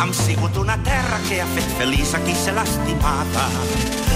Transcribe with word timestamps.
Hem 0.00 0.14
sigut 0.16 0.56
una 0.56 0.78
terra 0.80 1.18
que 1.28 1.42
ha 1.42 1.48
fet 1.52 1.74
feliç 1.76 2.14
a 2.16 2.20
qui 2.24 2.32
se 2.32 2.54
l'ha 2.56 2.64
estimada. 2.64 3.44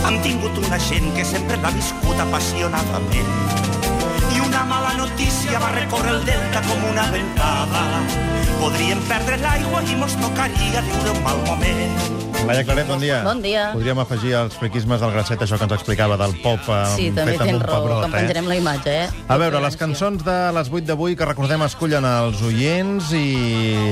Hem 0.09 0.17
tingut 0.25 0.57
una 0.65 0.81
gent 0.89 1.13
que 1.19 1.29
sempre 1.29 1.61
l'ha 1.61 1.75
viscut 1.77 2.25
apassionadament. 2.25 3.74
Una 4.55 4.63
mala 4.71 4.93
notícia 4.95 5.59
va 5.59 5.73
recórrer 5.75 6.13
el 6.15 6.21
delta 6.29 6.61
com 6.63 6.85
una 6.87 7.03
ventada. 7.11 7.81
Podríem 8.61 9.01
perdre 9.09 9.35
l'aigua 9.43 9.81
i 9.83 9.97
mos 9.99 10.15
tocaria 10.21 10.83
viure 10.87 11.11
un 11.11 11.25
mal 11.25 11.41
moment. 11.49 12.05
Laia 12.47 12.63
Claret, 12.63 12.87
bon 12.87 13.03
dia. 13.03 13.17
Bon 13.27 13.41
dia. 13.43 13.65
Podríem 13.75 13.99
afegir 13.99 14.37
als 14.39 14.55
friquismes 14.61 15.03
del 15.03 15.11
Gracet 15.11 15.43
això 15.43 15.59
que 15.59 15.67
ens 15.67 15.75
explicava 15.75 16.15
del 16.21 16.37
pop 16.45 16.71
eh, 16.71 16.85
Sí, 16.93 17.09
també 17.17 17.35
fet 17.35 17.43
amb 17.43 17.51
tens 17.51 17.59
un 17.59 17.65
raó, 17.65 17.81
pebrot, 17.81 18.05
que 18.05 18.11
en 18.13 18.15
penjarem 18.15 18.53
la 18.53 18.59
imatge, 18.61 18.95
eh? 18.95 19.25
A 19.27 19.41
veure, 19.43 19.65
les 19.65 19.79
cançons 19.81 20.23
de 20.23 20.39
les 20.55 20.71
8 20.71 20.87
d'avui 20.87 21.19
que 21.19 21.27
recordem 21.27 21.67
escullen 21.67 22.07
els 22.07 22.47
oients 22.47 23.11
i 23.19 23.27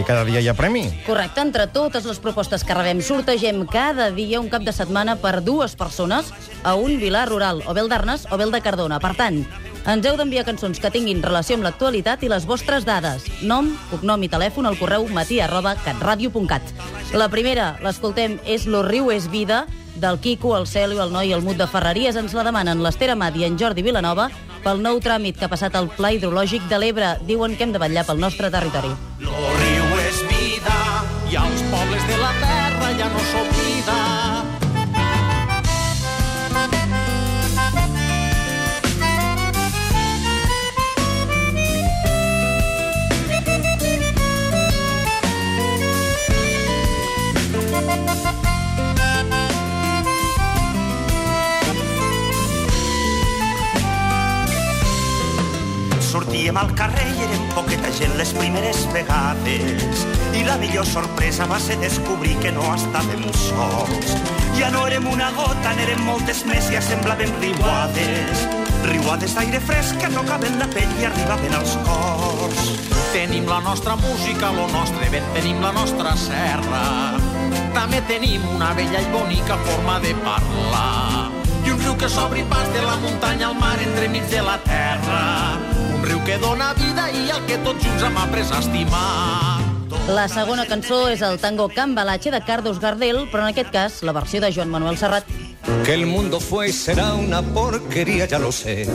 cada 0.07 0.23
dia 0.31 0.45
hi 0.45 0.53
ha 0.53 0.55
premi. 0.55 0.85
Correcte, 1.09 1.43
entre 1.43 1.67
totes 1.75 2.07
les 2.07 2.23
propostes 2.23 2.63
que 2.63 2.79
rebem, 2.79 3.03
sortegem 3.03 3.65
cada 3.67 4.13
dia 4.15 4.39
un 4.39 4.47
cap 4.53 4.63
de 4.63 4.79
setmana 4.79 5.19
per 5.19 5.41
dues 5.43 5.75
persones 5.75 6.31
a 6.63 6.79
un 6.79 7.03
vilar 7.03 7.27
rural, 7.35 7.67
o 7.67 7.75
bé 7.75 7.83
el 7.83 7.91
d'Arnes 7.91 8.31
o 8.31 8.39
bé 8.39 8.47
el 8.47 8.55
de 8.55 8.63
Cardona. 8.63 9.03
Per 9.03 9.17
tant, 9.19 9.43
ens 9.87 10.07
heu 10.07 10.17
d'enviar 10.17 10.47
cançons 10.47 10.79
que 10.79 10.91
tinguin 10.95 11.23
relació 11.23 11.57
amb 11.59 11.67
l'actualitat 11.67 12.23
i 12.23 12.31
les 12.31 12.47
vostres 12.47 12.87
dades. 12.87 13.27
Nom, 13.43 13.73
cognom 13.91 14.23
i 14.23 14.31
telèfon 14.31 14.67
al 14.67 14.79
correu 14.79 15.09
matí 15.11 15.41
arroba 15.43 15.75
catradio.cat. 15.85 16.75
La 17.19 17.29
primera, 17.29 17.77
l'escoltem, 17.83 18.39
és 18.47 18.67
Lo 18.67 18.83
riu 18.87 19.11
és 19.11 19.31
vida, 19.31 19.67
del 19.95 20.19
Quico, 20.19 20.57
el 20.57 20.67
Celio, 20.67 21.03
el 21.03 21.13
Noi 21.13 21.31
i 21.31 21.33
el 21.37 21.43
Mut 21.43 21.57
de 21.57 21.69
Ferreries. 21.69 22.17
Ens 22.17 22.35
la 22.37 22.45
demanen 22.47 22.83
l'Ester 22.85 23.11
Amat 23.13 23.37
i 23.37 23.47
en 23.49 23.59
Jordi 23.61 23.85
Vilanova 23.85 24.29
pel 24.63 24.83
nou 24.83 25.01
tràmit 25.03 25.39
que 25.39 25.49
ha 25.49 25.53
passat 25.53 25.77
al 25.79 25.91
Pla 25.97 26.13
Hidrològic 26.15 26.69
de 26.71 26.79
l'Ebre. 26.83 27.17
Diuen 27.29 27.57
que 27.57 27.67
hem 27.67 27.75
de 27.75 27.83
vetllar 27.83 28.07
pel 28.09 28.23
nostre 28.23 28.51
territori. 28.55 28.95
Lo 29.25 29.57
riu 29.59 29.99
és 30.07 30.23
vida 30.31 30.79
i 31.33 31.43
als 31.43 31.67
pobles 31.73 32.09
de 32.09 32.23
la 32.23 32.33
terra 32.41 32.95
ja 32.99 33.13
no 33.13 33.29
s'oblida. 33.33 33.62
Sortíem 56.43 56.59
al 56.59 56.73
carrer 56.75 57.05
i 57.07 57.21
érem 57.23 57.43
poqueta 57.55 57.91
gent 57.95 58.17
les 58.19 58.33
primeres 58.35 58.81
vegades 58.91 60.01
i 60.35 60.41
la 60.43 60.57
millor 60.59 60.83
sorpresa 60.91 61.47
va 61.47 61.61
ser 61.63 61.77
descobrir 61.79 62.33
que 62.43 62.51
no 62.51 62.65
estàvem 62.73 63.23
sols. 63.39 64.17
Ja 64.59 64.73
no 64.75 64.81
érem 64.89 65.07
una 65.07 65.29
gota, 65.37 65.71
n'érem 65.79 66.03
moltes 66.03 66.41
més 66.49 66.67
i 66.67 66.75
ja 66.75 66.81
semblàvem 66.83 67.31
riuades. 67.45 68.43
Riuades 68.89 69.37
d'aire 69.39 69.61
fresc 69.69 70.03
que 70.03 70.11
tocaven 70.11 70.59
la 70.59 70.67
pell 70.75 70.97
i 70.99 71.07
arribaven 71.07 71.55
als 71.61 71.77
cors. 71.87 72.65
Tenim 73.13 73.47
la 73.47 73.61
nostra 73.63 73.95
música, 74.03 74.51
lo 74.57 74.67
nostre 74.75 75.13
vent, 75.15 75.29
tenim 75.37 75.63
la 75.63 75.71
nostra 75.79 76.17
serra. 76.25 76.83
També 77.77 78.03
tenim 78.11 78.49
una 78.57 78.73
bella 78.75 78.99
i 78.99 79.13
bonica 79.15 79.61
forma 79.69 80.01
de 80.03 80.17
parlar. 80.27 81.31
I 81.63 81.71
un 81.71 81.87
riu 81.87 81.95
que 81.95 82.11
s'obri 82.11 82.43
pas 82.51 82.67
de 82.75 82.83
la 82.83 82.99
muntanya 83.07 83.53
al 83.53 83.61
mar 83.63 83.77
entremig 83.79 84.27
de 84.35 84.43
la 84.43 84.59
terra. 84.67 85.72
Un 86.03 86.09
riu 86.09 86.19
que 86.27 86.35
dona 86.43 86.73
vida 86.75 87.05
i 87.15 87.29
al 87.31 87.45
que 87.47 87.55
tots 87.63 87.85
junts 87.85 88.03
hem 88.03 88.17
après 88.19 88.49
a 88.51 88.59
estimar. 88.59 89.03
La 90.11 90.25
segona 90.27 90.65
cançó 90.67 91.05
és 91.13 91.23
el 91.23 91.39
tango 91.39 91.69
Cambalache 91.71 92.33
de 92.35 92.41
Carlos 92.43 92.81
Gardel, 92.83 93.21
però 93.31 93.45
en 93.45 93.53
aquest 93.53 93.71
cas 93.71 94.01
la 94.03 94.11
versió 94.17 94.41
de 94.43 94.51
Joan 94.51 94.73
Manuel 94.73 94.99
Serrat. 94.99 95.31
Que 95.87 95.95
el 95.95 96.07
mundo 96.07 96.41
fue 96.41 96.71
y 96.71 96.73
será 96.73 97.15
una 97.15 97.41
porquería, 97.43 98.27
ya 98.27 98.41
lo 98.41 98.51
sé. 98.51 98.89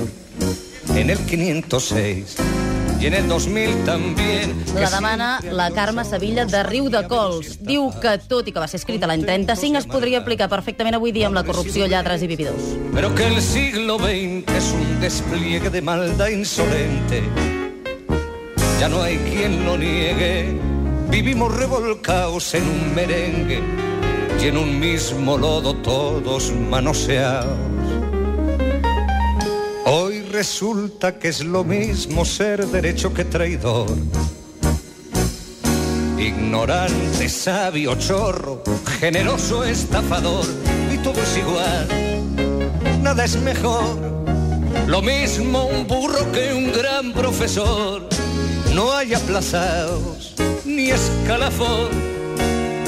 En 0.95 1.09
el 1.09 1.19
506 1.19 2.66
y 2.99 3.05
en 3.05 3.13
el 3.13 3.27
2000 3.27 3.83
también. 3.85 4.55
La 4.75 4.89
demana 4.89 5.39
la 5.51 5.71
Carme 5.71 6.03
Sevilla 6.05 6.45
de 6.45 6.63
Riu 6.63 6.89
de 6.89 7.07
Cols. 7.07 7.57
Diu 7.63 7.91
que, 8.01 8.17
tot 8.29 8.47
i 8.47 8.53
que 8.53 8.61
va 8.61 8.67
ser 8.69 8.79
escrita 8.81 9.09
l'any 9.09 9.25
35, 9.25 9.81
es 9.83 9.87
podria 9.89 10.21
aplicar 10.23 10.49
perfectament 10.49 10.97
avui 10.97 11.13
dia 11.15 11.27
amb 11.29 11.37
la 11.37 11.45
corrupció, 11.47 11.87
lladres 11.87 12.23
i 12.23 12.29
vividors. 12.29 12.73
Pero 12.93 13.13
que 13.15 13.27
el 13.27 13.41
siglo 13.41 13.97
XX 13.99 14.57
es 14.57 14.71
un 14.73 14.99
despliegue 15.01 15.69
de 15.69 15.81
maldad 15.81 16.29
insolente. 16.29 17.23
Ya 18.79 18.89
no 18.89 19.01
hay 19.01 19.17
quien 19.29 19.65
lo 19.65 19.77
niegue. 19.77 20.59
Vivimos 21.09 21.55
revolcados 21.55 22.53
en 22.53 22.63
un 22.63 22.95
merengue 22.95 23.61
y 24.41 24.47
en 24.47 24.57
un 24.57 24.79
mismo 24.79 25.37
lodo 25.37 25.73
todos 25.75 26.51
manoseados. 26.51 27.57
Hoy 29.85 30.16
resulta 30.37 31.17
que 31.17 31.29
es 31.29 31.43
lo 31.43 31.63
mismo 31.63 32.23
ser 32.23 32.67
derecho 32.67 33.11
que 33.11 33.25
traidor. 33.25 33.89
Ignorante, 36.15 37.27
sabio, 37.27 37.95
chorro, 37.95 38.61
generoso, 38.99 39.63
estafador, 39.63 40.45
y 40.93 40.97
todo 40.99 41.19
es 41.19 41.37
igual, 41.37 41.87
nada 43.01 43.25
es 43.25 43.35
mejor. 43.37 43.97
Lo 44.85 45.01
mismo 45.01 45.65
un 45.65 45.87
burro 45.87 46.31
que 46.31 46.53
un 46.53 46.71
gran 46.71 47.13
profesor. 47.13 48.07
No 48.75 48.93
hay 48.95 49.15
aplazados 49.15 50.35
ni 50.65 50.91
escalafón. 50.91 51.89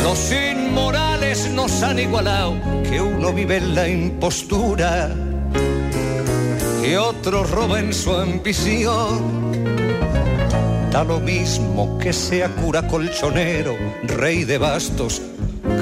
Los 0.03 0.31
inmorales 0.31 1.49
nos 1.49 1.81
han 1.81 1.97
igualado, 1.97 2.53
que 2.83 3.01
uno 3.01 3.33
vive 3.33 3.57
en 3.57 3.73
la 3.73 3.87
impostura 3.89 5.28
y 6.83 6.95
otro 6.95 7.43
roba 7.43 7.79
en 7.79 7.93
su 7.93 8.13
ambición. 8.13 9.51
Da 10.91 11.03
lo 11.03 11.19
mismo 11.19 11.97
que 11.99 12.13
sea 12.13 12.49
cura 12.49 12.87
colchonero, 12.87 13.75
rey 14.03 14.43
de 14.43 14.57
bastos, 14.57 15.21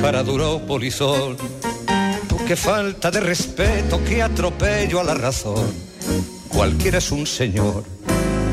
cara 0.02 0.24
duro 0.24 0.60
polizón. 0.68 1.38
Qué 2.48 2.56
falta 2.56 3.12
de 3.12 3.20
respeto, 3.20 4.00
qué 4.08 4.22
atropello 4.22 5.02
a 5.02 5.04
la 5.04 5.14
razón. 5.14 5.66
Cualquiera 6.48 7.00
es 7.00 7.12
un 7.12 7.28
señor, 7.28 7.84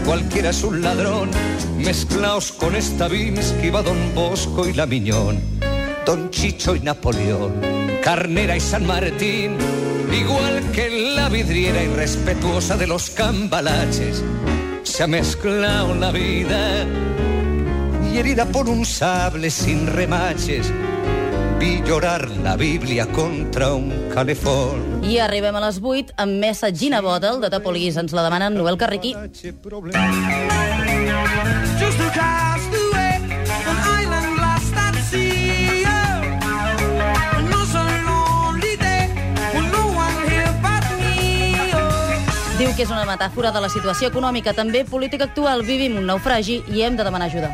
cualquiera 0.04 0.50
es 0.50 0.64
un 0.64 0.82
ladrón, 0.82 1.30
mezclaos 1.78 2.50
con 2.50 2.74
esta 2.74 3.08
que 3.08 3.70
va 3.70 3.82
Don 3.82 4.14
Bosco 4.14 4.66
y 4.66 4.72
la 4.72 4.86
Miñón, 4.86 5.40
Don 6.04 6.28
Chicho 6.30 6.74
y 6.74 6.80
Napoleón, 6.80 7.52
Carnera 8.02 8.56
y 8.56 8.60
San 8.60 8.84
Martín, 8.84 9.56
igual 10.14 10.70
que 10.72 11.14
la 11.16 11.28
vidriera 11.28 11.82
irrespetuosa 11.82 12.76
de 12.76 12.86
los 12.86 13.10
cambalaches, 13.10 14.22
se 14.82 15.02
ha 15.02 15.06
mezclado 15.06 15.94
la 15.94 16.10
vida 16.12 16.86
y 18.12 18.18
herida 18.18 18.46
por 18.46 18.68
un 18.68 18.84
sable 18.84 19.50
sin 19.50 19.86
remaches, 19.86 20.72
vi 21.58 21.82
llorar 21.82 22.30
la 22.42 22.56
Biblia 22.56 23.06
contra 23.06 23.74
un 23.74 24.08
calefón. 24.14 25.02
I 25.04 25.18
arribem 25.18 25.56
a 25.56 25.60
les 25.66 25.80
8 25.82 26.14
amb 26.16 26.38
Messagina 26.40 27.00
Bottle 27.04 27.40
de 27.42 27.50
Topolis. 27.52 27.98
Ens 28.00 28.14
la 28.16 28.24
demanen 28.24 28.54
Noel 28.56 28.78
Carriquí. 28.80 29.14
Just 31.78 32.00
a 32.00 32.10
cast 32.14 32.73
Diu 42.54 42.70
que 42.76 42.84
és 42.84 42.90
una 42.92 43.02
metàfora 43.08 43.50
de 43.50 43.60
la 43.64 43.68
situació 43.68 44.12
econòmica, 44.12 44.54
també 44.54 44.84
política 44.86 45.26
actual. 45.26 45.64
Vivim 45.66 45.98
un 45.98 46.06
naufragi 46.06 46.62
i 46.70 46.84
hem 46.86 46.94
de 46.94 47.06
demanar 47.06 47.26
ajuda. 47.26 47.50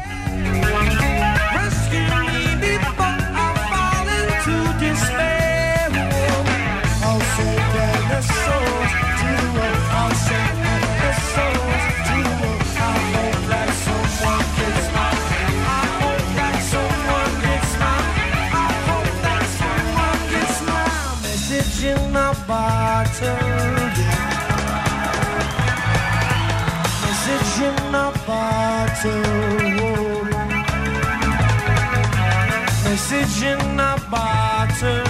Rescue 23.21 23.50
in 27.62 27.95
a 27.95 28.12
bottle. 28.27 29.51
Message 32.84 33.42
in 33.42 33.80
a 33.80 33.97
bottle. 34.10 35.09